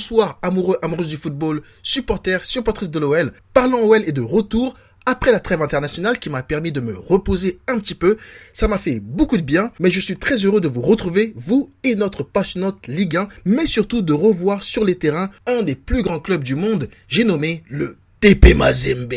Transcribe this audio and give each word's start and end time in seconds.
Bonsoir 0.00 0.38
amoureux, 0.40 0.78
amoureuses 0.80 1.08
du 1.08 1.18
football, 1.18 1.60
supporters, 1.82 2.46
supportrices 2.46 2.88
de 2.88 2.98
l'OL. 2.98 3.34
Parlons 3.52 3.86
OL 3.86 4.02
est 4.08 4.12
de 4.12 4.22
retour 4.22 4.74
après 5.04 5.30
la 5.30 5.40
trêve 5.40 5.60
internationale 5.60 6.18
qui 6.18 6.30
m'a 6.30 6.42
permis 6.42 6.72
de 6.72 6.80
me 6.80 6.96
reposer 6.96 7.60
un 7.68 7.78
petit 7.78 7.94
peu. 7.94 8.16
Ça 8.54 8.66
m'a 8.66 8.78
fait 8.78 8.98
beaucoup 8.98 9.36
de 9.36 9.42
bien, 9.42 9.72
mais 9.78 9.90
je 9.90 10.00
suis 10.00 10.16
très 10.16 10.36
heureux 10.36 10.62
de 10.62 10.68
vous 10.68 10.80
retrouver, 10.80 11.34
vous 11.36 11.68
et 11.84 11.96
notre 11.96 12.22
passionnante 12.22 12.86
Ligue 12.86 13.18
1, 13.18 13.28
mais 13.44 13.66
surtout 13.66 14.00
de 14.00 14.14
revoir 14.14 14.62
sur 14.62 14.86
les 14.86 14.94
terrains 14.94 15.28
un 15.46 15.62
des 15.62 15.74
plus 15.74 16.02
grands 16.02 16.18
clubs 16.18 16.44
du 16.44 16.54
monde, 16.54 16.88
j'ai 17.08 17.24
nommé 17.24 17.62
le 17.68 17.98
TP 18.20 18.54
Mazembe. 18.54 19.12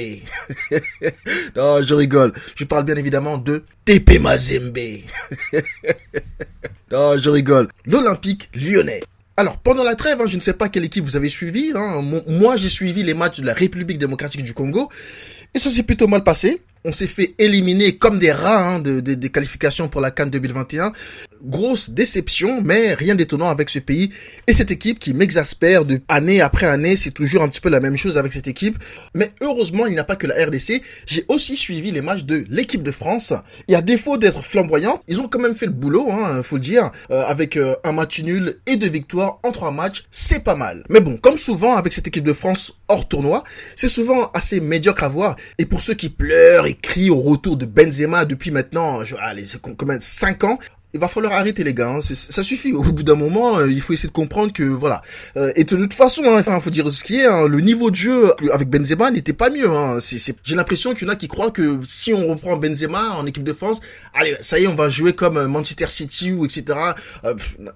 non, 1.56 1.82
je 1.82 1.94
rigole. 1.94 2.34
Je 2.58 2.66
parle 2.66 2.84
bien 2.84 2.98
évidemment 2.98 3.38
de 3.38 3.64
TP 3.86 4.20
Mazembe. 4.20 4.78
non, 6.92 7.18
je 7.18 7.30
rigole. 7.30 7.70
L'Olympique 7.86 8.50
lyonnais. 8.54 9.02
Alors, 9.36 9.58
pendant 9.58 9.84
la 9.84 9.96
trêve, 9.96 10.22
hein, 10.22 10.26
je 10.28 10.36
ne 10.36 10.42
sais 10.42 10.54
pas 10.54 10.70
quelle 10.70 10.86
équipe 10.86 11.04
vous 11.04 11.16
avez 11.16 11.30
suivi. 11.30 11.72
Hein. 11.76 12.02
Moi, 12.28 12.56
j'ai 12.56 12.70
suivi 12.70 13.04
les 13.04 13.16
matchs 13.16 13.40
de 13.40 13.46
la 13.46 13.54
République 13.54 13.98
démocratique 13.98 14.44
du 14.44 14.54
Congo. 14.54 14.90
Et 15.56 15.60
ça 15.60 15.72
s'est 15.72 15.84
plutôt 15.84 16.08
mal 16.08 16.24
passé 16.24 16.62
on 16.86 16.92
s'est 16.92 17.08
fait 17.08 17.36
éliminer 17.40 17.98
comme 17.98 18.20
des 18.20 18.32
rats 18.32 18.76
hein, 18.76 18.80
de, 18.80 19.00
des 19.00 19.30
qualifications 19.30 19.88
pour 19.88 20.02
la 20.02 20.12
Cannes 20.12 20.30
2021. 20.30 20.92
Grosse 21.44 21.90
déception, 21.90 22.62
mais 22.64 22.94
rien 22.94 23.16
d'étonnant 23.16 23.50
avec 23.50 23.70
ce 23.70 23.80
pays 23.80 24.12
et 24.48 24.54
cette 24.54 24.72
équipe 24.72 25.00
qui 25.00 25.14
m'exaspère 25.14 25.86
de 25.86 26.02
année 26.08 26.42
après 26.42 26.66
année. 26.66 26.96
C'est 26.96 27.12
toujours 27.12 27.44
un 27.44 27.50
petit 27.50 27.62
peu 27.62 27.70
la 27.70 27.80
même 27.80 27.98
chose 27.98 28.18
avec 28.18 28.34
cette 28.34 28.48
équipe. 28.48 28.78
Mais 29.14 29.32
heureusement, 29.42 29.86
il 29.86 29.94
n'y 29.94 30.00
a 30.00 30.04
pas 30.04 30.16
que 30.16 30.28
la 30.28 30.46
RDC. 30.46 30.82
J'ai 31.06 31.26
aussi 31.28 31.56
suivi 31.56 31.92
les 31.92 32.02
matchs 32.02 32.24
de 32.24 32.46
l'équipe 32.50 32.84
de 32.84 32.92
France. 32.92 33.34
Et 33.68 33.76
à 33.76 33.82
défaut 33.82 34.18
d'être 34.18 34.44
flamboyant, 34.44 35.00
ils 35.08 35.20
ont 35.20 35.28
quand 35.28 35.40
même 35.40 35.56
fait 35.56 35.66
le 35.66 35.72
boulot, 35.72 36.10
hein, 36.12 36.42
faut 36.44 36.56
le 36.56 36.62
dire, 36.62 36.92
euh, 37.12 37.24
avec 37.26 37.58
euh, 37.58 37.76
un 37.84 37.92
match 37.92 38.20
nul 38.22 38.60
et 38.68 38.76
deux 38.76 38.90
victoires 38.90 39.40
en 39.44 39.52
trois 39.52 39.72
matchs. 39.72 40.06
C'est 40.12 40.44
pas 40.44 40.56
mal. 40.56 40.84
Mais 40.90 41.00
bon, 41.00 41.18
comme 41.18 41.38
souvent 41.38 41.76
avec 41.76 41.94
cette 41.94 42.08
équipe 42.08 42.26
de 42.26 42.34
France 42.34 42.74
hors 42.88 43.08
tournoi, 43.08 43.44
c'est 43.76 43.90
souvent 43.90 44.32
assez 44.34 44.60
médiocre 44.60 45.04
à 45.04 45.08
voir. 45.08 45.36
Et 45.58 45.66
pour 45.66 45.82
ceux 45.82 45.94
qui 45.94 46.10
pleurent 46.10 46.68
crie 46.74 47.10
au 47.10 47.20
retour 47.20 47.58
de 47.58 47.66
Benzema 47.66 48.26
depuis 48.26 48.52
maintenant, 48.52 49.04
je, 49.04 49.16
allez, 49.20 49.46
c'est 49.46 49.60
combien 49.60 50.00
5 50.00 50.44
ans 50.44 50.60
il 50.94 51.00
va 51.00 51.08
falloir 51.08 51.34
arrêter 51.34 51.64
les 51.64 51.74
gars. 51.74 51.90
Hein. 51.90 52.02
Ça 52.02 52.44
suffit. 52.44 52.72
Au 52.72 52.84
bout 52.84 53.04
d'un 53.04 53.16
moment, 53.16 53.58
euh, 53.58 53.72
il 53.72 53.82
faut 53.82 53.94
essayer 53.94 54.10
de 54.10 54.14
comprendre 54.14 54.54
que 54.54 54.64
voilà. 54.64 55.02
Euh, 55.38 55.52
et 55.56 55.64
de 55.64 55.76
toute 55.76 55.94
façon, 55.94 56.22
hein, 56.26 56.40
enfin, 56.40 56.60
faut 56.60 56.70
dire 56.70 56.90
ce 56.92 57.04
qui 57.04 57.18
est. 57.20 57.26
Hein, 57.26 57.48
le 57.48 57.60
niveau 57.62 57.90
de 57.90 57.96
jeu 57.96 58.32
avec 58.52 58.70
Benzema 58.70 59.10
n'était 59.10 59.34
pas 59.34 59.50
mieux. 59.50 59.70
Hein. 59.70 59.98
J'ai 60.00 60.56
l'impression 60.56 60.94
qu'il 60.94 61.08
y 61.08 61.10
en 61.10 61.14
a 61.14 61.16
qui 61.16 61.28
croient 61.28 61.50
que 61.50 61.80
si 61.84 62.14
on 62.14 62.28
reprend 62.28 62.58
Benzema 62.58 63.12
en 63.18 63.26
équipe 63.26 63.44
de 63.44 63.54
France, 63.54 63.82
allez, 64.14 64.36
ça 64.42 64.60
y 64.60 64.64
est, 64.64 64.68
on 64.68 64.76
va 64.76 64.90
jouer 64.90 65.14
comme 65.14 65.38
euh, 65.38 65.48
Manchester 65.48 65.88
City 65.90 66.32
ou 66.32 66.46
etc. 66.46 66.78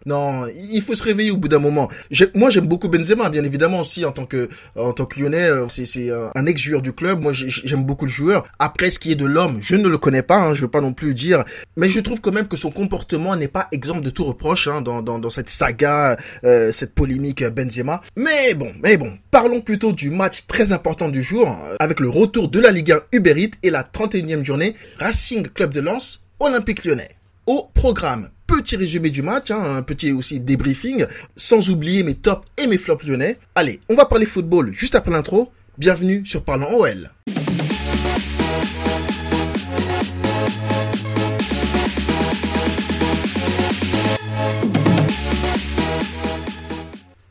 non, 0.05 0.45
il 0.47 0.81
faut 0.83 0.93
se 0.93 1.03
réveiller 1.03 1.31
au 1.31 1.37
bout 1.37 1.47
d'un 1.47 1.59
moment. 1.59 1.89
Moi, 2.35 2.51
j'aime 2.51 2.67
beaucoup 2.67 2.87
Benzema, 2.87 3.29
bien 3.29 3.43
évidemment 3.43 3.79
aussi 3.79 4.05
en 4.05 4.11
tant 4.11 4.25
que 4.25 4.47
en 4.75 4.93
tant 4.93 5.05
que 5.05 5.19
Lyonnais. 5.19 5.49
C'est 5.69 6.11
un 6.35 6.45
ex-joueur 6.45 6.83
du 6.83 6.93
club. 6.93 7.21
Moi, 7.21 7.33
j'aime 7.33 7.83
beaucoup 7.83 8.05
le 8.05 8.11
joueur. 8.11 8.45
Après, 8.59 8.91
ce 8.91 8.99
qui 8.99 9.11
est 9.11 9.15
de 9.15 9.25
l'homme, 9.25 9.59
je 9.61 9.75
ne 9.75 9.87
le 9.87 9.97
connais 9.97 10.21
pas. 10.21 10.37
Hein, 10.37 10.53
je 10.53 10.61
veux 10.61 10.67
pas 10.67 10.81
non 10.81 10.93
plus 10.93 11.15
dire, 11.15 11.43
mais 11.75 11.89
je 11.89 11.99
trouve 11.99 12.21
quand 12.21 12.31
même 12.31 12.47
que 12.47 12.57
son 12.57 12.69
comportement 12.69 13.06
n'est 13.13 13.47
pas 13.47 13.67
exemple 13.71 14.01
de 14.01 14.09
tout 14.09 14.25
reproche 14.25 14.67
hein, 14.67 14.81
dans, 14.81 15.01
dans, 15.01 15.29
cette 15.29 15.49
saga, 15.49 16.17
euh, 16.43 16.71
cette 16.71 16.93
polémique 16.93 17.43
Benzema. 17.43 18.01
Mais 18.15 18.53
bon, 18.53 18.71
mais 18.81 18.97
bon, 18.97 19.17
parlons 19.31 19.61
plutôt 19.61 19.91
du 19.91 20.09
match 20.09 20.45
très 20.47 20.71
important 20.71 21.09
du 21.09 21.23
jour, 21.23 21.49
euh, 21.49 21.75
avec 21.79 21.99
le 21.99 22.09
retour 22.09 22.49
de 22.49 22.59
la 22.59 22.71
Ligue 22.71 22.91
1 22.91 22.99
Uber 23.13 23.33
Eats 23.37 23.57
et 23.63 23.69
la 23.69 23.83
31e 23.83 24.45
journée 24.45 24.75
Racing 24.99 25.47
Club 25.49 25.73
de 25.73 25.81
Lens, 25.81 26.21
Olympique 26.39 26.85
Lyonnais. 26.85 27.09
Au 27.45 27.69
programme, 27.73 28.29
petit 28.45 28.75
résumé 28.75 29.09
du 29.09 29.21
match, 29.21 29.51
hein, 29.51 29.61
un 29.77 29.81
petit 29.81 30.11
aussi 30.11 30.39
débriefing, 30.39 31.05
sans 31.35 31.69
oublier 31.69 32.03
mes 32.03 32.15
tops 32.15 32.45
et 32.57 32.67
mes 32.67 32.77
flops 32.77 33.05
lyonnais. 33.05 33.37
Allez, 33.55 33.79
on 33.89 33.95
va 33.95 34.05
parler 34.05 34.25
football 34.25 34.71
juste 34.73 34.95
après 34.95 35.11
l'intro. 35.11 35.51
Bienvenue 35.77 36.25
sur 36.25 36.43
Parlons 36.43 36.73
OL. 36.75 37.11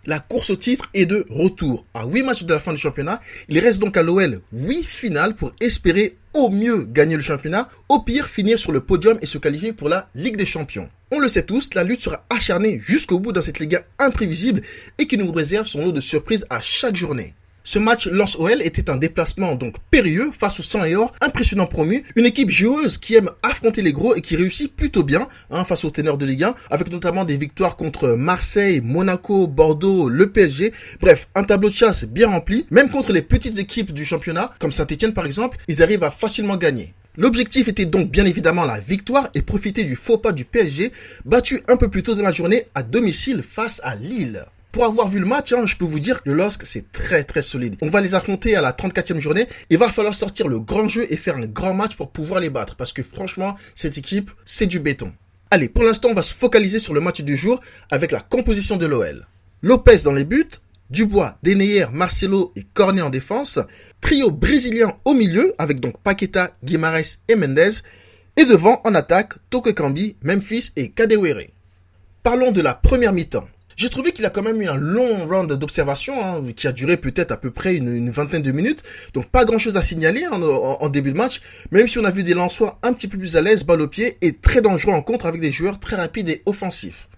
La 0.06 0.20
course 0.20 0.50
au 0.50 0.56
titre 0.56 0.88
est 0.94 1.06
de 1.06 1.26
retour. 1.28 1.84
À 1.94 2.06
8 2.06 2.22
matchs 2.22 2.44
de 2.44 2.54
la 2.54 2.60
fin 2.60 2.72
du 2.72 2.78
championnat, 2.78 3.20
il 3.48 3.58
reste 3.58 3.78
donc 3.78 3.96
à 3.96 4.02
l'OL 4.02 4.40
8 4.52 4.82
finales 4.84 5.34
pour 5.34 5.52
espérer 5.60 6.16
au 6.32 6.50
mieux 6.50 6.84
gagner 6.84 7.16
le 7.16 7.22
championnat, 7.22 7.68
au 7.88 8.00
pire 8.00 8.28
finir 8.28 8.58
sur 8.58 8.72
le 8.72 8.80
podium 8.80 9.18
et 9.22 9.26
se 9.26 9.38
qualifier 9.38 9.72
pour 9.72 9.88
la 9.88 10.08
Ligue 10.14 10.36
des 10.36 10.46
Champions. 10.46 10.88
On 11.10 11.18
le 11.18 11.28
sait 11.28 11.44
tous, 11.44 11.70
la 11.74 11.84
lutte 11.84 12.02
sera 12.02 12.24
acharnée 12.30 12.80
jusqu'au 12.84 13.20
bout 13.20 13.32
dans 13.32 13.42
cette 13.42 13.58
Ligue 13.58 13.80
imprévisible 13.98 14.60
et 14.98 15.06
qui 15.06 15.16
nous 15.16 15.32
réserve 15.32 15.66
son 15.66 15.82
lot 15.82 15.92
de 15.92 16.00
surprises 16.00 16.46
à 16.50 16.60
chaque 16.60 16.96
journée. 16.96 17.34
Ce 17.68 17.80
match 17.80 18.06
lance 18.06 18.36
OL 18.36 18.62
était 18.62 18.90
un 18.90 18.96
déplacement 18.96 19.56
donc 19.56 19.74
périlleux 19.90 20.30
face 20.30 20.60
au 20.60 20.62
sang 20.62 20.84
et 20.84 20.94
or, 20.94 21.12
impressionnant 21.20 21.66
promu, 21.66 22.04
une 22.14 22.24
équipe 22.24 22.48
joueuse 22.48 22.96
qui 22.96 23.16
aime 23.16 23.28
affronter 23.42 23.82
les 23.82 23.92
gros 23.92 24.14
et 24.14 24.20
qui 24.20 24.36
réussit 24.36 24.72
plutôt 24.72 25.02
bien 25.02 25.26
hein, 25.50 25.64
face 25.64 25.84
aux 25.84 25.90
ténors 25.90 26.16
de 26.16 26.24
Ligue 26.24 26.44
1, 26.44 26.54
avec 26.70 26.92
notamment 26.92 27.24
des 27.24 27.36
victoires 27.36 27.76
contre 27.76 28.10
Marseille, 28.10 28.80
Monaco, 28.84 29.48
Bordeaux, 29.48 30.08
le 30.08 30.30
PSG. 30.30 30.72
Bref, 31.00 31.26
un 31.34 31.42
tableau 31.42 31.68
de 31.68 31.74
chasse 31.74 32.04
bien 32.04 32.28
rempli, 32.28 32.66
même 32.70 32.88
contre 32.88 33.12
les 33.12 33.22
petites 33.22 33.58
équipes 33.58 33.92
du 33.92 34.04
championnat, 34.04 34.52
comme 34.60 34.70
Saint-Etienne 34.70 35.12
par 35.12 35.26
exemple, 35.26 35.58
ils 35.66 35.82
arrivent 35.82 36.04
à 36.04 36.12
facilement 36.12 36.56
gagner. 36.56 36.94
L'objectif 37.16 37.66
était 37.66 37.86
donc 37.86 38.12
bien 38.12 38.26
évidemment 38.26 38.64
la 38.64 38.78
victoire 38.78 39.28
et 39.34 39.42
profiter 39.42 39.82
du 39.82 39.96
faux 39.96 40.18
pas 40.18 40.30
du 40.30 40.44
PSG, 40.44 40.92
battu 41.24 41.64
un 41.66 41.76
peu 41.76 41.88
plus 41.88 42.04
tôt 42.04 42.14
dans 42.14 42.22
la 42.22 42.30
journée 42.30 42.66
à 42.76 42.84
domicile 42.84 43.42
face 43.42 43.80
à 43.82 43.96
Lille. 43.96 44.46
Pour 44.76 44.84
avoir 44.84 45.08
vu 45.08 45.20
le 45.20 45.24
match, 45.24 45.54
hein, 45.54 45.64
je 45.64 45.74
peux 45.74 45.86
vous 45.86 46.00
dire 46.00 46.22
que 46.22 46.28
le 46.28 46.36
LOSC, 46.36 46.66
c'est 46.66 46.92
très 46.92 47.24
très 47.24 47.40
solide. 47.40 47.76
On 47.80 47.88
va 47.88 48.02
les 48.02 48.12
affronter 48.14 48.56
à 48.56 48.60
la 48.60 48.72
34e 48.72 49.20
journée. 49.20 49.48
Il 49.70 49.78
va 49.78 49.88
falloir 49.88 50.14
sortir 50.14 50.48
le 50.48 50.60
grand 50.60 50.86
jeu 50.86 51.06
et 51.08 51.16
faire 51.16 51.38
un 51.38 51.46
grand 51.46 51.72
match 51.72 51.96
pour 51.96 52.10
pouvoir 52.10 52.40
les 52.40 52.50
battre. 52.50 52.76
Parce 52.76 52.92
que 52.92 53.02
franchement, 53.02 53.56
cette 53.74 53.96
équipe, 53.96 54.30
c'est 54.44 54.66
du 54.66 54.78
béton. 54.78 55.14
Allez, 55.50 55.70
pour 55.70 55.82
l'instant, 55.82 56.10
on 56.10 56.14
va 56.14 56.20
se 56.20 56.34
focaliser 56.34 56.78
sur 56.78 56.92
le 56.92 57.00
match 57.00 57.22
du 57.22 57.38
jour 57.38 57.58
avec 57.90 58.12
la 58.12 58.20
composition 58.20 58.76
de 58.76 58.84
l'OL. 58.84 59.26
Lopez 59.62 60.02
dans 60.04 60.12
les 60.12 60.24
buts, 60.24 60.44
Dubois, 60.90 61.38
Deneyer, 61.42 61.86
Marcelo 61.90 62.52
et 62.54 62.66
Cornet 62.74 63.00
en 63.00 63.08
défense, 63.08 63.58
trio 64.02 64.30
brésilien 64.30 64.92
au 65.06 65.14
milieu 65.14 65.54
avec 65.56 65.80
donc 65.80 65.98
Paqueta, 66.02 66.50
Guimaraes 66.62 67.16
et 67.28 67.34
Mendez, 67.34 67.80
et 68.36 68.44
devant 68.44 68.82
en 68.84 68.94
attaque 68.94 69.36
Tokekambi, 69.48 70.16
Memphis 70.20 70.72
et 70.76 70.90
Kadewere. 70.90 71.46
Parlons 72.22 72.52
de 72.52 72.60
la 72.60 72.74
première 72.74 73.14
mi-temps. 73.14 73.48
J'ai 73.76 73.90
trouvé 73.90 74.12
qu'il 74.12 74.24
a 74.24 74.30
quand 74.30 74.42
même 74.42 74.62
eu 74.62 74.68
un 74.68 74.76
long 74.76 75.26
round 75.26 75.52
d'observation 75.52 76.24
hein, 76.24 76.42
qui 76.56 76.66
a 76.66 76.72
duré 76.72 76.96
peut-être 76.96 77.30
à 77.30 77.36
peu 77.36 77.50
près 77.50 77.76
une, 77.76 78.10
vingtaine 78.10 78.40
de 78.40 78.50
minutes. 78.50 78.82
Donc 79.12 79.26
pas 79.26 79.44
grand-chose 79.44 79.76
à 79.76 79.82
signaler 79.82 80.26
en, 80.26 80.88
début 80.88 81.12
de 81.12 81.18
match. 81.18 81.42
Même 81.72 81.86
si 81.86 81.98
on 81.98 82.04
a 82.04 82.10
vu 82.10 82.22
des 82.22 82.32
Lensois 82.32 82.78
un 82.82 82.94
petit 82.94 83.06
peu 83.06 83.18
plus 83.18 83.36
à 83.36 83.42
l'aise, 83.42 83.64
balle 83.64 83.82
au 83.82 83.88
pied 83.88 84.16
et 84.22 84.32
très 84.32 84.62
dangereux 84.62 84.94
en 84.94 85.02
contre 85.02 85.26
avec 85.26 85.42
des 85.42 85.52
joueurs 85.52 85.78
très 85.78 85.96
rapides 85.96 86.30
et 86.30 86.42
offensifs. 86.46 87.08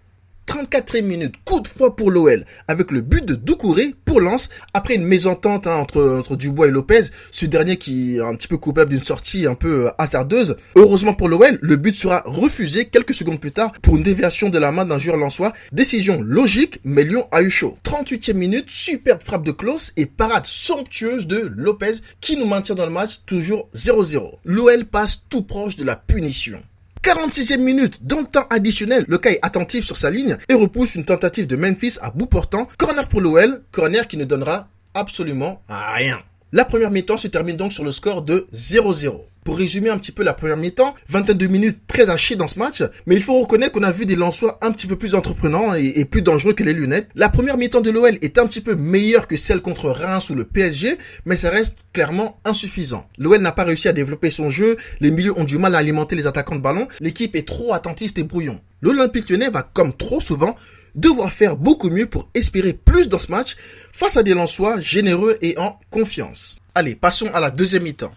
34e 0.48 1.02
minute, 1.02 1.34
coup 1.44 1.60
de 1.60 1.68
froid 1.68 1.94
pour 1.94 2.10
l'OL, 2.10 2.44
avec 2.68 2.90
le 2.90 3.02
but 3.02 3.22
de 3.22 3.34
Doucouré 3.34 3.94
pour 4.06 4.20
Lens, 4.20 4.48
après 4.72 4.94
une 4.94 5.04
mésentente 5.04 5.66
hein, 5.66 5.76
entre, 5.76 6.02
entre 6.18 6.36
Dubois 6.36 6.68
et 6.68 6.70
Lopez, 6.70 7.02
ce 7.30 7.44
dernier 7.44 7.76
qui 7.76 8.16
est 8.16 8.20
un 8.20 8.34
petit 8.34 8.48
peu 8.48 8.56
coupable 8.56 8.90
d'une 8.90 9.04
sortie 9.04 9.46
un 9.46 9.54
peu 9.54 9.86
euh, 9.86 9.90
hasardeuse. 9.98 10.56
Heureusement 10.74 11.12
pour 11.12 11.28
l'OL, 11.28 11.58
le 11.60 11.76
but 11.76 11.94
sera 11.94 12.22
refusé 12.24 12.86
quelques 12.86 13.14
secondes 13.14 13.40
plus 13.40 13.52
tard 13.52 13.72
pour 13.82 13.96
une 13.96 14.02
déviation 14.02 14.48
de 14.48 14.58
la 14.58 14.72
main 14.72 14.86
d'un 14.86 14.98
joueur 14.98 15.18
lensois. 15.18 15.52
Décision 15.70 16.22
logique, 16.22 16.80
mais 16.82 17.04
Lyon 17.04 17.26
a 17.30 17.42
eu 17.42 17.50
chaud. 17.50 17.76
38e 17.84 18.32
minute, 18.32 18.70
superbe 18.70 19.22
frappe 19.22 19.44
de 19.44 19.52
Klaus 19.52 19.92
et 19.98 20.06
parade 20.06 20.46
somptueuse 20.46 21.26
de 21.26 21.52
Lopez 21.54 21.96
qui 22.22 22.38
nous 22.38 22.46
maintient 22.46 22.74
dans 22.74 22.86
le 22.86 22.92
match 22.92 23.24
toujours 23.26 23.68
0-0. 23.74 24.38
L'OL 24.44 24.86
passe 24.86 25.24
tout 25.28 25.42
proche 25.42 25.76
de 25.76 25.84
la 25.84 25.96
punition. 25.96 26.62
46e 27.02 27.58
minute, 27.58 27.98
dans 28.02 28.20
le 28.20 28.26
temps 28.26 28.46
additionnel, 28.50 29.04
le 29.08 29.18
cas 29.18 29.30
est 29.30 29.38
attentif 29.42 29.84
sur 29.84 29.96
sa 29.96 30.10
ligne 30.10 30.36
et 30.48 30.54
repousse 30.54 30.94
une 30.94 31.04
tentative 31.04 31.46
de 31.46 31.56
Memphis 31.56 31.98
à 32.02 32.10
bout 32.10 32.26
portant. 32.26 32.68
Corner 32.76 33.08
pour 33.08 33.20
l'OL, 33.20 33.62
corner 33.70 34.06
qui 34.08 34.16
ne 34.16 34.24
donnera 34.24 34.68
absolument 34.94 35.62
rien. 35.68 36.20
La 36.52 36.64
première 36.64 36.90
mi-temps 36.90 37.18
se 37.18 37.28
termine 37.28 37.56
donc 37.56 37.72
sur 37.72 37.84
le 37.84 37.92
score 37.92 38.22
de 38.22 38.46
0-0. 38.54 39.20
Pour 39.48 39.56
résumer 39.56 39.88
un 39.88 39.96
petit 39.96 40.12
peu 40.12 40.24
la 40.24 40.34
première 40.34 40.58
mi-temps, 40.58 40.94
22 41.08 41.46
minutes 41.46 41.78
très 41.86 42.10
à 42.10 42.18
chier 42.18 42.36
dans 42.36 42.48
ce 42.48 42.58
match, 42.58 42.82
mais 43.06 43.16
il 43.16 43.22
faut 43.22 43.40
reconnaître 43.40 43.72
qu'on 43.72 43.82
a 43.82 43.90
vu 43.90 44.04
des 44.04 44.14
Lensois 44.14 44.58
un 44.60 44.70
petit 44.72 44.86
peu 44.86 44.96
plus 44.96 45.14
entreprenants 45.14 45.72
et, 45.72 46.04
plus 46.04 46.20
dangereux 46.20 46.52
que 46.52 46.62
les 46.62 46.74
lunettes. 46.74 47.08
La 47.14 47.30
première 47.30 47.56
mi-temps 47.56 47.80
de 47.80 47.88
l'OL 47.88 48.18
est 48.20 48.36
un 48.36 48.46
petit 48.46 48.60
peu 48.60 48.74
meilleure 48.74 49.26
que 49.26 49.38
celle 49.38 49.62
contre 49.62 49.88
Reims 49.88 50.28
ou 50.28 50.34
le 50.34 50.44
PSG, 50.44 50.98
mais 51.24 51.34
ça 51.34 51.48
reste 51.48 51.78
clairement 51.94 52.38
insuffisant. 52.44 53.08
L'OL 53.16 53.40
n'a 53.40 53.52
pas 53.52 53.64
réussi 53.64 53.88
à 53.88 53.94
développer 53.94 54.28
son 54.28 54.50
jeu, 54.50 54.76
les 55.00 55.10
milieux 55.10 55.32
ont 55.38 55.44
du 55.44 55.56
mal 55.56 55.74
à 55.74 55.78
alimenter 55.78 56.14
les 56.14 56.26
attaquants 56.26 56.56
de 56.56 56.60
ballon, 56.60 56.86
l'équipe 57.00 57.34
est 57.34 57.48
trop 57.48 57.72
attentiste 57.72 58.18
et 58.18 58.24
brouillon. 58.24 58.60
L'Olympique 58.82 59.30
lyonnais 59.30 59.48
va, 59.48 59.62
comme 59.62 59.96
trop 59.96 60.20
souvent, 60.20 60.56
devoir 60.94 61.32
faire 61.32 61.56
beaucoup 61.56 61.88
mieux 61.88 62.04
pour 62.04 62.28
espérer 62.34 62.74
plus 62.74 63.08
dans 63.08 63.18
ce 63.18 63.30
match 63.30 63.56
face 63.94 64.18
à 64.18 64.22
des 64.22 64.34
Lensois 64.34 64.78
généreux 64.80 65.38
et 65.40 65.56
en 65.56 65.80
confiance. 65.88 66.60
Allez, 66.74 66.96
passons 66.96 67.28
à 67.32 67.40
la 67.40 67.50
deuxième 67.50 67.84
mi-temps. 67.84 68.12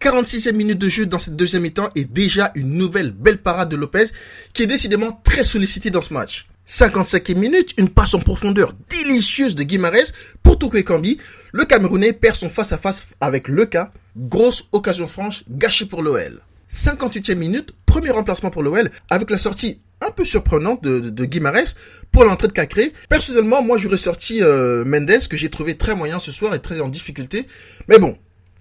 46e 0.00 0.52
minute 0.52 0.78
de 0.78 0.88
jeu 0.88 1.04
dans 1.04 1.18
cette 1.18 1.36
deuxième 1.36 1.62
mi-temps 1.62 1.90
et 1.94 2.04
déjà 2.04 2.52
une 2.54 2.72
nouvelle 2.72 3.10
belle 3.10 3.36
parade 3.38 3.68
de 3.68 3.76
Lopez 3.76 4.06
qui 4.54 4.62
est 4.62 4.66
décidément 4.66 5.20
très 5.24 5.44
sollicité 5.44 5.90
dans 5.90 6.00
ce 6.00 6.14
match. 6.14 6.48
55e 6.66 7.36
minute, 7.36 7.74
une 7.78 7.90
passe 7.90 8.14
en 8.14 8.20
profondeur 8.20 8.72
délicieuse 8.88 9.54
de 9.54 9.62
Guimarães 9.62 10.12
pour 10.42 10.58
Toko 10.58 10.78
Ekambi. 10.78 11.18
Le 11.52 11.64
Camerounais 11.64 12.12
perd 12.12 12.36
son 12.36 12.48
face-à-face 12.48 13.08
avec 13.20 13.48
le 13.48 13.66
cas. 13.66 13.90
Grosse 14.16 14.68
occasion 14.72 15.06
franche 15.06 15.44
gâchée 15.50 15.84
pour 15.84 16.02
l'OL. 16.02 16.40
58e 16.72 17.34
minute, 17.34 17.74
premier 17.84 18.10
remplacement 18.10 18.50
pour 18.50 18.62
l'OL 18.62 18.90
avec 19.10 19.28
la 19.28 19.38
sortie 19.38 19.82
un 20.00 20.12
peu 20.12 20.24
surprenante 20.24 20.82
de, 20.82 21.10
de, 21.10 21.24
Guimarães 21.26 21.74
pour 22.10 22.24
l'entrée 22.24 22.48
de 22.48 22.52
Cacré. 22.52 22.94
Personnellement, 23.10 23.62
moi 23.62 23.76
j'aurais 23.76 23.98
sorti 23.98 24.42
euh, 24.42 24.84
Mendes 24.86 25.28
que 25.28 25.36
j'ai 25.36 25.50
trouvé 25.50 25.76
très 25.76 25.94
moyen 25.94 26.18
ce 26.18 26.32
soir 26.32 26.54
et 26.54 26.60
très 26.60 26.80
en 26.80 26.88
difficulté. 26.88 27.46
Mais 27.88 27.98
bon, 27.98 28.16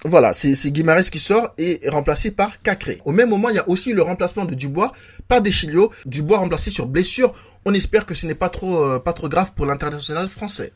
voilà, 0.05 0.33
c'est 0.33 0.71
Guimarães 0.71 1.09
qui 1.11 1.19
sort 1.19 1.51
et 1.57 1.81
remplacé 1.87 2.31
par 2.31 2.61
Cacré. 2.61 3.01
Au 3.03 3.11
même 3.11 3.29
moment, 3.29 3.49
il 3.49 3.55
y 3.55 3.59
a 3.59 3.67
aussi 3.67 3.91
le 3.91 4.01
remplacement 4.01 4.45
de 4.45 4.55
Dubois 4.55 4.93
par 5.27 5.41
Deschilio. 5.41 5.91
Dubois 6.05 6.37
remplacé 6.37 6.69
sur 6.69 6.85
blessure. 6.85 7.33
On 7.65 7.73
espère 7.73 8.05
que 8.05 8.13
ce 8.13 8.25
n'est 8.25 8.35
pas 8.35 8.49
trop 8.49 8.85
euh, 8.85 8.99
pas 8.99 9.11
trop 9.11 9.27
grave 9.27 9.51
pour 9.53 9.65
l'international 9.65 10.29
français. 10.29 10.71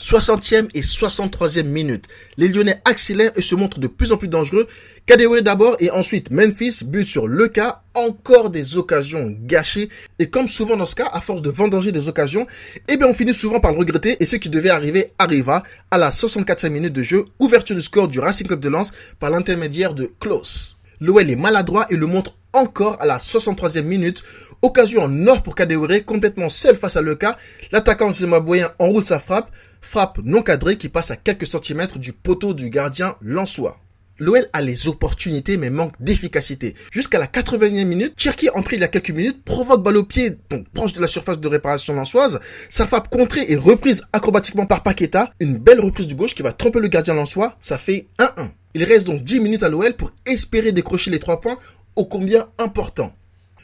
60e 0.00 0.68
et 0.74 0.80
63e 0.80 1.64
minute. 1.64 2.06
Les 2.38 2.48
Lyonnais 2.48 2.80
accélèrent 2.84 3.32
et 3.36 3.42
se 3.42 3.54
montrent 3.54 3.78
de 3.78 3.86
plus 3.86 4.12
en 4.12 4.16
plus 4.16 4.28
dangereux. 4.28 4.66
Kadewere 5.06 5.42
d'abord 5.42 5.76
et 5.78 5.90
ensuite 5.90 6.30
Memphis 6.30 6.84
but 6.84 7.06
sur 7.06 7.28
le 7.28 7.48
cas. 7.48 7.82
Encore 7.94 8.50
des 8.50 8.76
occasions 8.76 9.36
gâchées. 9.42 9.90
Et 10.18 10.30
comme 10.30 10.48
souvent 10.48 10.76
dans 10.76 10.86
ce 10.86 10.94
cas, 10.94 11.10
à 11.12 11.20
force 11.20 11.42
de 11.42 11.50
vendanger 11.50 11.92
des 11.92 12.08
occasions, 12.08 12.46
eh 12.88 12.96
bien 12.96 13.08
on 13.08 13.14
finit 13.14 13.34
souvent 13.34 13.60
par 13.60 13.72
le 13.72 13.78
regretter 13.78 14.16
et 14.20 14.26
ce 14.26 14.36
qui 14.36 14.48
devait 14.48 14.70
arriver 14.70 15.12
arriva 15.18 15.64
à 15.90 15.98
la 15.98 16.10
64e 16.10 16.70
minute 16.70 16.92
de 16.92 17.02
jeu. 17.02 17.24
Ouverture 17.38 17.76
du 17.76 17.82
score 17.82 18.08
du 18.08 18.20
Racing 18.20 18.46
Club 18.46 18.60
de 18.60 18.68
Lens 18.68 18.92
par 19.18 19.30
l'intermédiaire 19.30 19.92
de 19.92 20.10
Klaus. 20.18 20.78
L'OL 21.00 21.28
est 21.28 21.36
maladroit 21.36 21.86
et 21.90 21.96
le 21.96 22.06
montre 22.06 22.36
encore 22.52 22.96
à 23.00 23.06
la 23.06 23.18
63e 23.18 23.82
minute 23.82 24.22
Occasion 24.62 25.04
en 25.04 25.26
or 25.26 25.42
pour 25.42 25.54
Kadewere, 25.54 26.04
complètement 26.04 26.50
seul 26.50 26.76
face 26.76 26.96
à 26.96 27.00
Leka. 27.00 27.38
L'attaquant 27.72 28.12
zimbabwéen 28.12 28.68
enroule 28.78 29.04
sa 29.06 29.18
frappe, 29.18 29.50
frappe 29.80 30.18
non 30.22 30.42
cadrée 30.42 30.76
qui 30.76 30.90
passe 30.90 31.10
à 31.10 31.16
quelques 31.16 31.46
centimètres 31.46 31.98
du 31.98 32.12
poteau 32.12 32.52
du 32.52 32.68
gardien 32.68 33.16
Lançois. 33.22 33.78
L'OL 34.18 34.46
a 34.52 34.60
les 34.60 34.86
opportunités 34.86 35.56
mais 35.56 35.70
manque 35.70 35.94
d'efficacité. 35.98 36.74
Jusqu'à 36.92 37.18
la 37.18 37.26
80e 37.26 37.86
minute, 37.86 38.12
Cherki 38.18 38.50
entré 38.50 38.76
il 38.76 38.82
y 38.82 38.84
a 38.84 38.88
quelques 38.88 39.12
minutes, 39.12 39.42
provoque 39.44 39.82
balle 39.82 39.96
au 39.96 40.04
pied, 40.04 40.36
donc 40.50 40.68
proche 40.74 40.92
de 40.92 41.00
la 41.00 41.06
surface 41.06 41.40
de 41.40 41.48
réparation 41.48 41.94
lançoise. 41.94 42.38
Sa 42.68 42.86
frappe 42.86 43.08
contrée 43.08 43.46
et 43.48 43.56
reprise 43.56 44.04
acrobatiquement 44.12 44.66
par 44.66 44.82
Paqueta. 44.82 45.32
Une 45.40 45.56
belle 45.56 45.80
reprise 45.80 46.06
du 46.06 46.14
gauche 46.14 46.34
qui 46.34 46.42
va 46.42 46.52
tromper 46.52 46.80
le 46.80 46.88
gardien 46.88 47.14
lançois. 47.14 47.56
Ça 47.62 47.78
fait 47.78 48.08
1-1. 48.18 48.50
Il 48.74 48.84
reste 48.84 49.06
donc 49.06 49.24
10 49.24 49.40
minutes 49.40 49.62
à 49.62 49.70
l'OL 49.70 49.94
pour 49.94 50.12
espérer 50.26 50.72
décrocher 50.72 51.10
les 51.10 51.18
3 51.18 51.40
points, 51.40 51.58
ô 51.96 52.04
combien 52.04 52.46
important. 52.58 53.14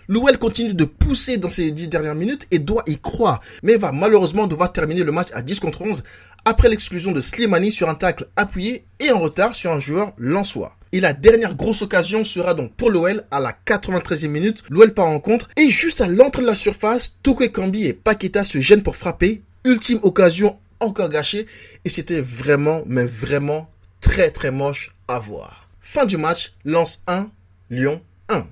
L'OL 0.08 0.38
continue 0.38 0.74
de 0.74 0.84
pousser 0.84 1.36
dans 1.36 1.50
ces 1.50 1.70
10 1.70 1.88
dernières 1.88 2.14
minutes 2.14 2.46
et 2.50 2.58
doit 2.58 2.84
y 2.86 2.96
croire, 2.98 3.40
mais 3.62 3.76
va 3.76 3.90
malheureusement 3.90 4.46
devoir 4.46 4.72
terminer 4.72 5.02
le 5.02 5.12
match 5.12 5.28
à 5.32 5.42
10 5.42 5.58
contre 5.60 5.82
11 5.82 6.04
après 6.44 6.68
l'exclusion 6.68 7.10
de 7.10 7.20
Slimani 7.20 7.72
sur 7.72 7.88
un 7.88 7.96
tacle 7.96 8.28
appuyé 8.36 8.84
et 9.00 9.10
en 9.10 9.18
retard 9.18 9.56
sur 9.56 9.72
un 9.72 9.80
joueur 9.80 10.12
lançois. 10.16 10.76
Et 10.92 11.00
la 11.00 11.12
dernière 11.12 11.56
grosse 11.56 11.82
occasion 11.82 12.24
sera 12.24 12.54
donc 12.54 12.72
pour 12.74 12.90
l'OL 12.90 13.24
à 13.32 13.40
la 13.40 13.52
93e 13.66 14.28
minute. 14.28 14.62
L'OL 14.70 14.94
part 14.94 15.08
en 15.08 15.18
contre 15.18 15.48
et 15.56 15.70
juste 15.70 16.00
à 16.00 16.06
l'entrée 16.06 16.42
de 16.42 16.46
la 16.46 16.54
surface, 16.54 17.16
Toko 17.24 17.48
Kambi 17.48 17.86
et 17.86 17.92
Paqueta 17.92 18.44
se 18.44 18.60
gênent 18.60 18.84
pour 18.84 18.96
frapper. 18.96 19.42
Ultime 19.64 19.98
occasion 20.04 20.56
encore 20.78 21.08
gâchée 21.08 21.46
et 21.84 21.88
c'était 21.88 22.20
vraiment, 22.20 22.82
mais 22.86 23.06
vraiment 23.06 23.68
très 24.00 24.30
très 24.30 24.52
moche 24.52 24.94
à 25.08 25.18
voir. 25.18 25.68
Fin 25.80 26.06
du 26.06 26.16
match, 26.16 26.52
lance 26.64 27.02
1, 27.08 27.28
Lyon 27.70 28.00
1 28.28 28.46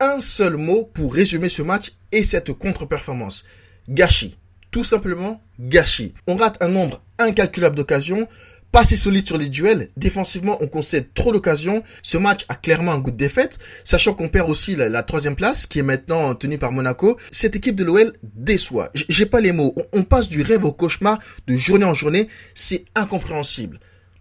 un 0.00 0.20
seul 0.20 0.56
mot 0.56 0.84
pour 0.84 1.14
résumer 1.14 1.48
ce 1.48 1.62
match 1.62 1.92
et 2.10 2.22
cette 2.22 2.52
contre-performance. 2.52 3.44
Gâchis. 3.88 4.36
Tout 4.70 4.84
simplement 4.84 5.42
gâchis. 5.58 6.14
On 6.26 6.36
rate 6.36 6.56
un 6.60 6.68
nombre 6.68 7.02
incalculable 7.18 7.76
d'occasions, 7.76 8.28
pas 8.72 8.80
assez 8.80 8.96
solide 8.96 9.26
sur 9.26 9.36
les 9.36 9.48
duels. 9.48 9.88
Défensivement, 9.96 10.58
on 10.60 10.68
concède 10.68 11.12
trop 11.12 11.32
d'occasions. 11.32 11.82
Ce 12.02 12.16
match 12.16 12.44
a 12.48 12.54
clairement 12.54 12.92
un 12.92 13.00
goût 13.00 13.10
de 13.10 13.16
défaite, 13.16 13.58
sachant 13.84 14.14
qu'on 14.14 14.28
perd 14.28 14.48
aussi 14.48 14.76
la, 14.76 15.02
troisième 15.02 15.34
place, 15.34 15.66
qui 15.66 15.80
est 15.80 15.82
maintenant 15.82 16.34
tenue 16.36 16.58
par 16.58 16.70
Monaco. 16.70 17.18
Cette 17.32 17.56
équipe 17.56 17.74
de 17.74 17.84
l'OL 17.84 18.12
déçoit. 18.22 18.90
J'ai 18.94 19.26
pas 19.26 19.40
les 19.40 19.52
mots. 19.52 19.74
on 19.92 20.04
passe 20.04 20.28
du 20.28 20.42
rêve 20.42 20.64
au 20.64 20.72
cauchemar 20.72 21.18
de 21.48 21.56
journée 21.56 21.84
en 21.84 21.94
journée. 21.94 22.28
C'est 22.54 22.84
incompréhensible 22.94 23.80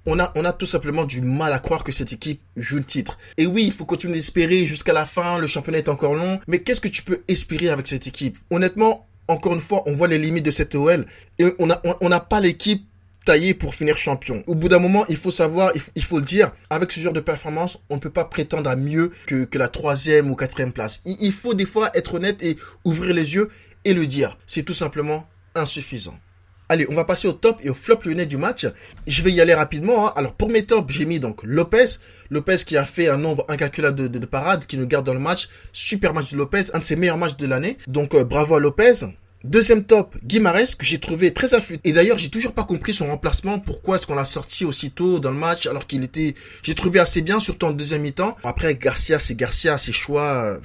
on 0.10 0.46
a, 0.46 0.54
tout 0.54 0.66
simplement 0.66 1.06
du 1.06 1.22
mal 1.22 1.54
à 1.54 1.60
croire 1.60 1.84
que 1.84 1.92
cette 1.92 2.14
équipe 2.14 2.42
joue 2.58 2.78
le 2.78 2.84
titre. 2.84 3.18
Et 3.38 3.46
oui, 3.46 3.66
il 3.66 3.74
faut 3.74 3.86
continuer 3.86 4.16
d'espérer 4.16 4.66
jusqu'à 4.66 4.94
la 4.94 5.06
fin, 5.06 5.38
le 5.38 5.48
championnat 5.48 5.80
est 5.80 5.90
encore 5.90 6.16
long, 6.16 6.40
mais 6.48 6.60
qu'est-ce 6.60 6.82
que 6.82 6.88
tu 6.88 7.04
peux 7.04 7.22
espérer 7.28 7.70
avec 7.70 7.88
cette 7.88 8.08
équipe? 8.08 8.38
Honnêtement, 8.50 9.08
encore 9.28 9.54
une 9.54 9.62
fois, 9.62 9.84
on 9.86 9.94
voit 9.94 10.08
les 10.08 10.18
limites 10.18 10.46
de 10.46 10.52
cette 10.52 10.76
OL 10.76 11.06
et 11.38 11.46
on 11.60 12.10
n'a 12.10 12.20
pas 12.20 12.40
l'équipe 12.40 12.86
taillée 13.26 13.54
pour 13.54 13.76
finir 13.76 13.96
champion. 13.98 14.44
Au 14.48 14.56
bout 14.56 14.70
d'un 14.70 14.80
moment, 14.80 15.06
il 15.08 15.18
faut 15.18 15.32
savoir, 15.32 15.72
il 15.96 16.04
faut, 16.04 16.18
le 16.18 16.26
dire, 16.26 16.52
avec 16.70 16.92
ce 16.92 17.00
genre 17.00 17.14
de 17.14 17.20
performance, 17.20 17.78
on 17.90 17.96
ne 17.96 18.00
peut 18.00 18.10
pas 18.10 18.26
prétendre 18.26 18.70
à 18.70 18.76
mieux 18.76 19.12
que, 19.28 19.44
que 19.44 19.58
la 19.58 19.68
troisième 19.68 20.32
ou 20.32 20.36
quatrième 20.36 20.72
place. 20.72 21.02
il 21.06 21.32
faut 21.32 21.54
des 21.54 21.66
fois 21.66 21.92
être 21.94 22.16
honnête 22.16 22.42
et 22.42 22.58
ouvrir 22.86 23.14
les 23.14 23.36
yeux 23.36 23.50
et 23.86 23.94
le 23.94 24.08
dire. 24.08 24.38
C'est 24.48 24.64
tout 24.64 24.74
simplement 24.74 25.28
insuffisant. 25.56 26.18
Allez, 26.72 26.86
on 26.88 26.94
va 26.94 27.04
passer 27.04 27.28
au 27.28 27.34
top 27.34 27.58
et 27.64 27.72
au 27.72 27.74
flop 27.74 28.02
lyonnais 28.06 28.28
du 28.28 28.38
match. 28.38 28.68
Je 29.08 29.24
vais 29.24 29.32
y 29.32 29.42
aller 29.42 29.56
rapidement. 29.56 30.08
Hein. 30.08 30.14
Alors 30.16 30.36
pour 30.36 30.50
mes 30.52 30.68
tops, 30.68 30.94
j'ai 30.94 31.06
mis 31.06 31.20
donc 31.20 31.42
Lopez. 31.42 31.98
Lopez 32.30 32.58
qui 32.58 32.78
a 32.78 32.86
fait 32.86 33.10
un 33.10 33.18
nombre 33.18 33.44
incalculable 33.50 34.08
de, 34.08 34.26
parades, 34.28 34.68
qui 34.68 34.78
nous 34.78 34.86
garde 34.86 35.04
dans 35.04 35.16
le 35.16 35.20
match. 35.20 35.50
Super 35.74 36.14
match 36.14 36.32
de 36.32 36.38
Lopez, 36.38 36.66
un 36.76 36.80
de 36.80 36.84
ses 36.84 36.96
meilleurs 36.96 37.18
matchs 37.18 37.38
de 37.38 37.48
l'année. 37.48 37.80
Donc 37.88 38.14
euh, 38.14 38.24
bravo 38.24 38.54
à 38.54 38.60
Lopez. 38.60 38.94
Deuxième 39.44 39.84
top, 39.84 40.16
Guimarães, 40.24 40.76
que 40.78 40.86
j'ai 40.86 41.00
trouvé 41.00 41.34
très 41.34 41.56
affûté. 41.56 41.90
Et 41.90 41.92
d'ailleurs, 41.92 42.20
j'ai 42.20 42.30
toujours 42.30 42.52
pas 42.52 42.66
compris 42.66 42.94
son 42.94 43.08
remplacement. 43.08 43.58
Pourquoi 43.58 43.96
est-ce 43.96 44.06
qu'on 44.06 44.14
l'a 44.14 44.26
sorti 44.26 44.64
aussitôt 44.64 45.18
dans 45.18 45.32
le 45.32 45.38
match 45.38 45.66
alors 45.66 45.88
qu'il 45.88 46.04
était, 46.04 46.36
j'ai 46.62 46.76
trouvé 46.76 47.00
assez 47.00 47.24
bien, 47.24 47.40
surtout 47.40 47.66
en 47.66 47.72
deuxième 47.72 48.04
mi-temps. 48.04 48.36
Après, 48.44 48.76
Garcia, 48.76 49.18
c'est 49.18 49.36
Garcia, 49.36 49.80
ses 49.80 49.94
choix, 49.94 50.60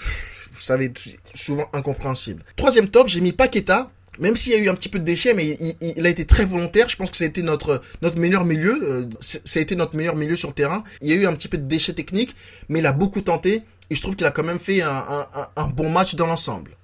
vous 0.52 0.60
savez, 0.60 0.92
souvent 1.34 1.66
incompréhensibles. 1.72 2.44
Troisième 2.56 2.88
top, 2.88 3.08
j'ai 3.08 3.20
mis 3.20 3.32
Paqueta 3.32 3.90
même 4.18 4.36
s'il 4.36 4.52
y 4.52 4.54
a 4.54 4.58
eu 4.58 4.68
un 4.68 4.74
petit 4.74 4.88
peu 4.88 4.98
de 4.98 5.04
déchets, 5.04 5.34
mais 5.34 5.56
il, 5.80 6.06
a 6.06 6.08
été 6.08 6.24
très 6.24 6.44
volontaire. 6.44 6.88
Je 6.88 6.96
pense 6.96 7.10
que 7.10 7.16
ça 7.16 7.24
a 7.24 7.26
été 7.26 7.42
notre 7.42 7.82
notre 8.02 8.18
meilleur 8.18 8.44
milieu. 8.44 8.80
Euh, 8.82 9.08
ça 9.20 9.60
notre 9.76 9.96
meilleur 9.96 10.16
milieu 10.16 10.36
sur 10.36 10.48
le 10.48 10.54
terrain. 10.54 10.84
Il 11.00 11.08
y 11.08 11.12
a 11.12 11.16
eu 11.16 11.26
un 11.26 11.32
petit 11.34 11.48
peu 11.48 11.58
de 11.58 11.66
déchets 11.66 11.94
techniques, 11.94 12.34
mais 12.68 12.78
il 12.78 12.86
a 12.86 12.92
beaucoup 12.92 13.20
tenté 13.20 13.62
et 13.90 13.94
je 13.94 14.00
trouve 14.00 14.16
qu'il 14.16 14.26
a 14.26 14.30
quand 14.30 14.44
même 14.44 14.58
fait 14.58 14.82
un 14.82 15.66
bon 15.74 15.90
match 15.90 16.14
dans 16.14 16.26
l'ensemble. 16.26 16.76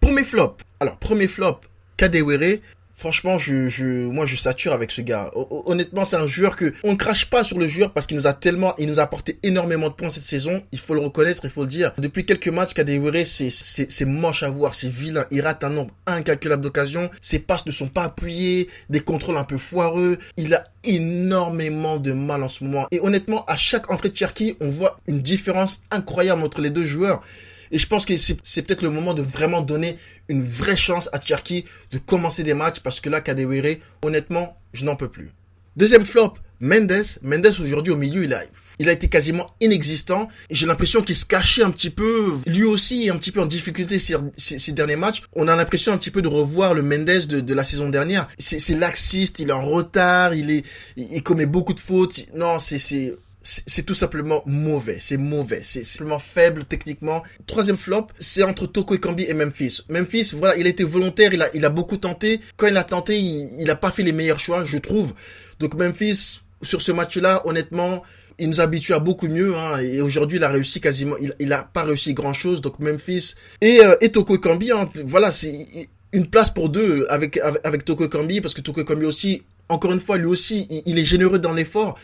Pour 0.00 0.12
mes 0.12 0.24
flops, 0.24 0.62
alors 0.80 0.96
premier 0.96 1.28
flop, 1.28 1.60
Kadewere, 1.96 2.60
Franchement, 2.98 3.38
je, 3.38 3.68
je, 3.68 3.84
moi, 3.84 4.26
je 4.26 4.34
sature 4.34 4.72
avec 4.72 4.90
ce 4.90 5.02
gars. 5.02 5.30
Honnêtement, 5.66 6.04
c'est 6.04 6.16
un 6.16 6.26
joueur 6.26 6.56
que 6.56 6.74
on 6.82 6.92
ne 6.92 6.96
crache 6.96 7.30
pas 7.30 7.44
sur 7.44 7.56
le 7.56 7.68
joueur 7.68 7.92
parce 7.92 8.08
qu'il 8.08 8.16
nous 8.16 8.26
a 8.26 8.32
tellement, 8.32 8.74
il 8.76 8.88
nous 8.88 8.98
a 8.98 9.04
apporté 9.04 9.38
énormément 9.44 9.88
de 9.88 9.94
points 9.94 10.10
cette 10.10 10.26
saison. 10.26 10.64
Il 10.72 10.80
faut 10.80 10.94
le 10.94 11.00
reconnaître, 11.00 11.42
il 11.44 11.50
faut 11.50 11.62
le 11.62 11.68
dire. 11.68 11.92
Depuis 11.98 12.26
quelques 12.26 12.48
matchs, 12.48 12.74
Kadewere, 12.74 13.24
c'est, 13.24 13.50
c'est, 13.50 13.88
c'est 13.88 14.04
moche 14.04 14.42
à 14.42 14.50
voir, 14.50 14.74
c'est 14.74 14.88
vilain. 14.88 15.26
Il 15.30 15.42
rate 15.42 15.62
un 15.62 15.70
nombre 15.70 15.92
incalculable 16.08 16.60
d'occasions. 16.60 17.08
Ses 17.22 17.38
passes 17.38 17.66
ne 17.66 17.70
sont 17.70 17.86
pas 17.86 18.02
appuyées, 18.02 18.68
des 18.90 19.00
contrôles 19.00 19.36
un 19.36 19.44
peu 19.44 19.58
foireux. 19.58 20.18
Il 20.36 20.52
a 20.54 20.64
énormément 20.82 21.98
de 21.98 22.10
mal 22.10 22.42
en 22.42 22.48
ce 22.48 22.64
moment. 22.64 22.88
Et 22.90 22.98
honnêtement, 22.98 23.44
à 23.44 23.56
chaque 23.56 23.92
entrée 23.92 24.08
de 24.08 24.16
Cherki, 24.16 24.56
on 24.60 24.70
voit 24.70 24.98
une 25.06 25.20
différence 25.20 25.82
incroyable 25.92 26.42
entre 26.42 26.60
les 26.60 26.70
deux 26.70 26.84
joueurs. 26.84 27.22
Et 27.70 27.78
je 27.78 27.86
pense 27.86 28.06
que 28.06 28.16
c'est 28.16 28.62
peut-être 28.62 28.82
le 28.82 28.90
moment 28.90 29.14
de 29.14 29.22
vraiment 29.22 29.60
donner 29.60 29.98
une 30.28 30.46
vraie 30.46 30.76
chance 30.76 31.08
à 31.12 31.20
Cherki 31.20 31.64
de 31.92 31.98
commencer 31.98 32.42
des 32.42 32.54
matchs 32.54 32.80
parce 32.80 33.00
que 33.00 33.10
là, 33.10 33.20
Kadewere, 33.20 33.76
honnêtement, 34.02 34.56
je 34.72 34.84
n'en 34.84 34.96
peux 34.96 35.08
plus. 35.08 35.30
Deuxième 35.76 36.04
flop, 36.04 36.34
Mendes. 36.60 37.04
Mendes 37.22 37.54
aujourd'hui 37.60 37.92
au 37.92 37.96
milieu, 37.96 38.24
il 38.24 38.34
a, 38.34 38.42
il 38.78 38.88
a 38.88 38.92
été 38.92 39.08
quasiment 39.08 39.54
inexistant. 39.60 40.28
J'ai 40.50 40.66
l'impression 40.66 41.02
qu'il 41.02 41.16
se 41.16 41.24
cachait 41.24 41.62
un 41.62 41.70
petit 41.70 41.90
peu. 41.90 42.36
Lui 42.46 42.64
aussi 42.64 43.06
est 43.06 43.10
un 43.10 43.16
petit 43.16 43.30
peu 43.30 43.40
en 43.40 43.46
difficulté 43.46 43.98
ces, 43.98 44.16
ces, 44.36 44.72
derniers 44.72 44.96
matchs. 44.96 45.22
On 45.34 45.46
a 45.46 45.54
l'impression 45.54 45.92
un 45.92 45.98
petit 45.98 46.10
peu 46.10 46.20
de 46.20 46.28
revoir 46.28 46.74
le 46.74 46.82
Mendes 46.82 47.26
de, 47.26 47.40
de 47.40 47.54
la 47.54 47.64
saison 47.64 47.88
dernière. 47.88 48.28
C'est 48.38 48.76
laxiste, 48.76 49.38
il 49.38 49.50
est 49.50 49.52
en 49.52 49.64
retard, 49.64 50.34
il 50.34 50.50
est, 50.50 50.66
il 50.96 51.22
commet 51.22 51.46
beaucoup 51.46 51.74
de 51.74 51.80
fautes. 51.80 52.26
Non, 52.34 52.58
c'est, 52.58 52.78
c'est, 52.80 53.14
c'est 53.66 53.82
tout 53.84 53.94
simplement 53.94 54.42
mauvais. 54.44 54.98
C'est 55.00 55.16
mauvais. 55.16 55.60
C'est 55.62 55.84
simplement 55.84 56.18
faible 56.18 56.64
techniquement. 56.66 57.22
Troisième 57.46 57.78
flop, 57.78 58.08
c'est 58.18 58.42
entre 58.42 58.66
Toko 58.66 58.94
Ekambi 58.94 59.24
et 59.24 59.32
Memphis. 59.32 59.80
Memphis, 59.88 60.32
voilà, 60.36 60.56
il 60.56 60.66
a 60.66 60.70
été 60.70 60.84
volontaire, 60.84 61.32
il 61.32 61.40
a, 61.40 61.48
il 61.54 61.64
a 61.64 61.70
beaucoup 61.70 61.96
tenté. 61.96 62.40
Quand 62.56 62.66
il 62.66 62.76
a 62.76 62.84
tenté, 62.84 63.18
il, 63.18 63.64
n'a 63.64 63.74
pas 63.76 63.90
fait 63.90 64.02
les 64.02 64.12
meilleurs 64.12 64.38
choix, 64.38 64.64
je 64.66 64.76
trouve. 64.76 65.14
Donc 65.60 65.74
Memphis, 65.74 66.42
sur 66.60 66.82
ce 66.82 66.92
match-là, 66.92 67.42
honnêtement, 67.46 68.02
il 68.38 68.50
nous 68.50 68.60
habitue 68.60 68.92
à 68.92 68.98
beaucoup 68.98 69.28
mieux. 69.28 69.56
Hein, 69.56 69.78
et 69.78 70.02
aujourd'hui, 70.02 70.36
il 70.36 70.44
a 70.44 70.48
réussi 70.48 70.80
quasiment, 70.82 71.16
il, 71.18 71.34
il 71.38 71.50
a 71.54 71.62
pas 71.62 71.84
réussi 71.84 72.12
grand-chose. 72.12 72.60
Donc 72.60 72.78
Memphis 72.80 73.34
et, 73.62 73.80
euh, 73.82 73.96
Toko 74.12 74.36
Ekambi, 74.36 74.72
hein, 74.72 74.90
voilà, 75.04 75.32
c'est 75.32 75.88
une 76.12 76.26
place 76.26 76.50
pour 76.50 76.68
deux 76.68 77.06
avec, 77.08 77.40
avec, 77.64 77.86
Toko 77.86 78.04
Ekambi, 78.04 78.42
parce 78.42 78.52
que 78.52 78.60
Toko 78.60 78.82
Ekambi 78.82 79.06
aussi, 79.06 79.42
encore 79.70 79.92
une 79.92 80.00
fois, 80.00 80.18
lui 80.18 80.26
aussi, 80.26 80.66
il 80.84 80.98
est 80.98 81.04
généreux 81.04 81.38
dans 81.38 81.54
l'effort 81.54 81.98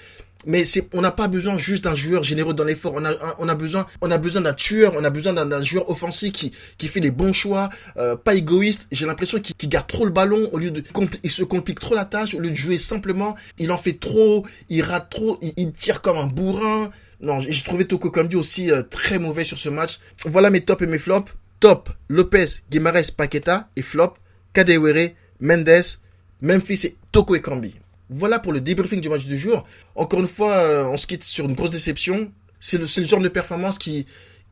Mais 0.46 0.64
c'est, 0.64 0.88
on 0.92 1.00
n'a 1.00 1.10
pas 1.10 1.28
besoin 1.28 1.58
juste 1.58 1.84
d'un 1.84 1.94
joueur 1.94 2.22
généreux 2.22 2.54
dans 2.54 2.64
l'effort. 2.64 2.94
On 2.96 3.04
a, 3.04 3.12
on 3.38 3.48
a 3.48 3.54
besoin, 3.54 3.86
on 4.00 4.10
a 4.10 4.18
besoin 4.18 4.42
d'un 4.42 4.52
tueur. 4.52 4.92
On 4.96 5.04
a 5.04 5.10
besoin 5.10 5.32
d'un 5.32 5.64
joueur 5.64 5.88
offensif 5.90 6.32
qui, 6.32 6.52
qui 6.78 6.88
fait 6.88 7.00
les 7.00 7.10
bons 7.10 7.32
choix, 7.32 7.70
euh, 7.96 8.16
pas 8.16 8.34
égoïste. 8.34 8.86
J'ai 8.92 9.06
l'impression 9.06 9.40
qu'il 9.40 9.68
garde 9.68 9.86
trop 9.86 10.04
le 10.04 10.10
ballon 10.10 10.48
au 10.52 10.58
lieu 10.58 10.70
de, 10.70 10.82
il 11.22 11.30
se 11.30 11.42
complique 11.42 11.80
trop 11.80 11.94
la 11.94 12.04
tâche 12.04 12.34
au 12.34 12.40
lieu 12.40 12.50
de 12.50 12.54
jouer 12.56 12.78
simplement. 12.78 13.34
Il 13.58 13.72
en 13.72 13.78
fait 13.78 13.98
trop, 13.98 14.46
il 14.68 14.82
rate 14.82 15.10
trop, 15.10 15.38
il, 15.40 15.72
tire 15.72 16.02
comme 16.02 16.18
un 16.18 16.26
bourrin. 16.26 16.90
Non, 17.20 17.40
j'ai 17.40 17.62
trouvé 17.62 17.86
Toko 17.86 18.10
Kambi 18.10 18.36
aussi 18.36 18.70
euh, 18.70 18.82
très 18.82 19.18
mauvais 19.18 19.44
sur 19.44 19.58
ce 19.58 19.68
match. 19.68 19.98
Voilà 20.24 20.50
mes 20.50 20.60
tops 20.62 20.82
et 20.82 20.86
mes 20.86 20.98
flops. 20.98 21.32
Top, 21.60 21.88
Lopez, 22.08 22.46
Guimares, 22.70 23.12
Paqueta 23.16 23.68
et 23.76 23.82
flop, 23.82 24.14
Kadewere, 24.52 25.12
Mendes, 25.40 25.98
Memphis 26.42 26.80
et 26.84 26.96
Toko 27.10 27.34
et 27.34 27.40
Kambi. 27.40 27.74
Voilà 28.11 28.38
pour 28.38 28.52
le 28.52 28.61
débriefing 28.61 29.00
du 29.00 29.08
match 29.08 29.25
du 29.25 29.38
jour. 29.38 29.66
Encore 29.94 30.20
une 30.20 30.28
fois, 30.28 30.52
euh, 30.52 30.84
on 30.84 30.96
se 30.96 31.06
quitte 31.06 31.25
sur 31.25 31.44
une 31.44 31.54
grosse 31.54 31.70
déception. 31.70 32.32
C'est 32.61 32.78
le, 32.78 32.87
genre 32.87 33.20
de 33.20 33.28
performance 33.28 33.78
qui, 33.78 34.06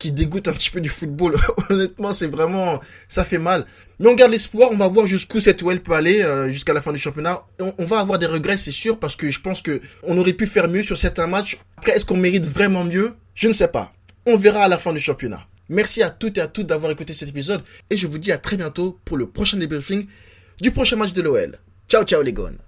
dégoûte 0.05 0.49
un 0.49 0.53
petit 0.53 0.69
peu 0.69 0.81
du 0.81 0.89
football. 0.89 1.35
Honnêtement, 1.69 2.13
c'est 2.13 2.27
vraiment, 2.27 2.81
ça 3.07 3.23
fait 3.23 3.37
mal. 3.37 3.65
Mais 3.99 4.09
on 4.09 4.15
garde 4.15 4.31
l'espoir, 4.31 4.69
on 4.71 4.77
va 4.77 4.87
voir 4.87 5.07
jusqu'où 5.07 5.39
cette 5.39 5.63
OL 5.63 5.79
peut 5.79 5.93
aller 5.93 6.21
euh, 6.21 6.51
jusqu'à 6.51 6.73
la 6.73 6.81
fin 6.81 6.91
du 6.91 6.99
championnat. 6.99 7.43
On, 7.59 7.73
on 7.77 7.85
va 7.85 7.99
avoir 7.99 8.19
des 8.19 8.25
regrets, 8.25 8.57
c'est 8.57 8.71
sûr, 8.71 8.99
parce 8.99 9.15
que 9.15 9.31
je 9.31 9.39
pense 9.39 9.61
que 9.61 9.81
on 10.03 10.17
aurait 10.17 10.33
pu 10.33 10.45
faire 10.45 10.67
mieux 10.67 10.83
sur 10.83 10.97
certains 10.97 11.27
matchs. 11.27 11.57
Après, 11.77 11.93
est-ce 11.93 12.05
qu'on 12.05 12.17
mérite 12.17 12.45
vraiment 12.47 12.83
mieux? 12.83 13.13
Je 13.33 13.47
ne 13.47 13.53
sais 13.53 13.69
pas. 13.69 13.93
On 14.25 14.37
verra 14.37 14.65
à 14.65 14.67
la 14.67 14.77
fin 14.77 14.93
du 14.93 14.99
championnat. 14.99 15.39
Merci 15.69 16.03
à 16.03 16.09
toutes 16.09 16.37
et 16.37 16.41
à 16.41 16.47
toutes 16.47 16.67
d'avoir 16.67 16.91
écouté 16.91 17.13
cet 17.13 17.29
épisode 17.29 17.63
et 17.89 17.97
je 17.97 18.07
vous 18.07 18.17
dis 18.17 18.31
à 18.31 18.37
très 18.37 18.57
bientôt 18.57 18.99
pour 19.05 19.17
le 19.17 19.27
prochain 19.27 19.57
débriefing 19.57 20.07
du 20.61 20.71
prochain 20.71 20.97
match 20.97 21.13
de 21.13 21.21
l'OL. 21.21 21.57
Ciao 21.87 22.03
ciao 22.03 22.21
les 22.21 22.33
gones 22.33 22.63